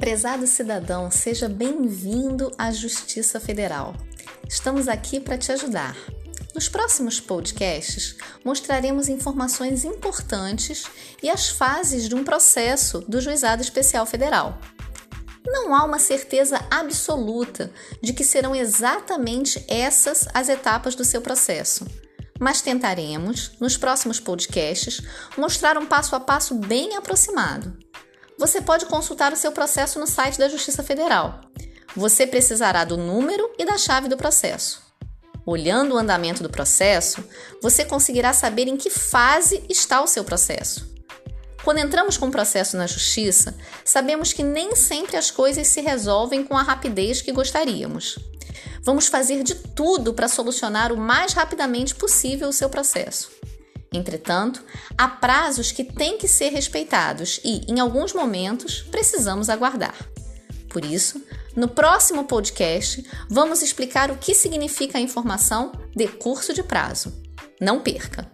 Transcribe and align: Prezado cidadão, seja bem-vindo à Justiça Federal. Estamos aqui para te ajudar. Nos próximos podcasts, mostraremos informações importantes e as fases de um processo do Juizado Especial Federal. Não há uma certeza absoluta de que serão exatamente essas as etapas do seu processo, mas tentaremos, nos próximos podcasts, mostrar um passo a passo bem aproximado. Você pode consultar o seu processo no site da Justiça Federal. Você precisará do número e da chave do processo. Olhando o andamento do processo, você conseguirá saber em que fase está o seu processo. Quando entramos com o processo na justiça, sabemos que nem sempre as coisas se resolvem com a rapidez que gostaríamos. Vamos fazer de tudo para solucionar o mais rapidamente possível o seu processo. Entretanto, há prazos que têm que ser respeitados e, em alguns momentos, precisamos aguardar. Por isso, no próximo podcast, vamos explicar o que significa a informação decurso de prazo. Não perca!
Prezado 0.00 0.46
cidadão, 0.46 1.10
seja 1.10 1.46
bem-vindo 1.46 2.50
à 2.56 2.72
Justiça 2.72 3.38
Federal. 3.38 3.94
Estamos 4.48 4.88
aqui 4.88 5.20
para 5.20 5.36
te 5.36 5.52
ajudar. 5.52 5.94
Nos 6.54 6.70
próximos 6.70 7.20
podcasts, 7.20 8.16
mostraremos 8.42 9.10
informações 9.10 9.84
importantes 9.84 10.84
e 11.22 11.28
as 11.28 11.50
fases 11.50 12.08
de 12.08 12.14
um 12.14 12.24
processo 12.24 13.00
do 13.00 13.20
Juizado 13.20 13.60
Especial 13.60 14.06
Federal. 14.06 14.58
Não 15.44 15.74
há 15.74 15.84
uma 15.84 15.98
certeza 15.98 16.58
absoluta 16.70 17.70
de 18.02 18.14
que 18.14 18.24
serão 18.24 18.56
exatamente 18.56 19.62
essas 19.68 20.26
as 20.32 20.48
etapas 20.48 20.94
do 20.94 21.04
seu 21.04 21.20
processo, 21.20 21.86
mas 22.40 22.62
tentaremos, 22.62 23.52
nos 23.60 23.76
próximos 23.76 24.18
podcasts, 24.18 25.02
mostrar 25.36 25.76
um 25.76 25.84
passo 25.84 26.16
a 26.16 26.20
passo 26.20 26.54
bem 26.54 26.96
aproximado. 26.96 27.89
Você 28.40 28.62
pode 28.62 28.86
consultar 28.86 29.34
o 29.34 29.36
seu 29.36 29.52
processo 29.52 30.00
no 30.00 30.06
site 30.06 30.38
da 30.38 30.48
Justiça 30.48 30.82
Federal. 30.82 31.42
Você 31.94 32.26
precisará 32.26 32.84
do 32.84 32.96
número 32.96 33.52
e 33.58 33.66
da 33.66 33.76
chave 33.76 34.08
do 34.08 34.16
processo. 34.16 34.80
Olhando 35.44 35.94
o 35.94 35.98
andamento 35.98 36.42
do 36.42 36.48
processo, 36.48 37.22
você 37.62 37.84
conseguirá 37.84 38.32
saber 38.32 38.66
em 38.66 38.78
que 38.78 38.88
fase 38.88 39.62
está 39.68 40.00
o 40.00 40.06
seu 40.06 40.24
processo. 40.24 40.88
Quando 41.62 41.80
entramos 41.80 42.16
com 42.16 42.28
o 42.28 42.30
processo 42.30 42.78
na 42.78 42.86
justiça, 42.86 43.54
sabemos 43.84 44.32
que 44.32 44.42
nem 44.42 44.74
sempre 44.74 45.18
as 45.18 45.30
coisas 45.30 45.66
se 45.66 45.82
resolvem 45.82 46.42
com 46.42 46.56
a 46.56 46.62
rapidez 46.62 47.20
que 47.20 47.32
gostaríamos. 47.32 48.18
Vamos 48.82 49.08
fazer 49.08 49.42
de 49.42 49.54
tudo 49.54 50.14
para 50.14 50.28
solucionar 50.28 50.92
o 50.92 50.96
mais 50.96 51.34
rapidamente 51.34 51.94
possível 51.94 52.48
o 52.48 52.54
seu 52.54 52.70
processo. 52.70 53.39
Entretanto, 53.92 54.62
há 54.96 55.08
prazos 55.08 55.72
que 55.72 55.82
têm 55.82 56.16
que 56.16 56.28
ser 56.28 56.50
respeitados 56.50 57.40
e, 57.44 57.70
em 57.70 57.80
alguns 57.80 58.12
momentos, 58.12 58.82
precisamos 58.82 59.48
aguardar. 59.48 59.96
Por 60.68 60.84
isso, 60.84 61.20
no 61.56 61.66
próximo 61.66 62.24
podcast, 62.24 63.04
vamos 63.28 63.60
explicar 63.60 64.10
o 64.10 64.16
que 64.16 64.34
significa 64.34 64.98
a 64.98 65.00
informação 65.00 65.72
decurso 65.94 66.54
de 66.54 66.62
prazo. 66.62 67.12
Não 67.60 67.80
perca! 67.80 68.30